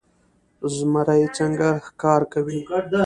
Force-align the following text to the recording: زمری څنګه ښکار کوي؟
زمری 0.75 1.23
څنګه 1.37 1.67
ښکار 1.85 2.21
کوي؟ 2.33 2.59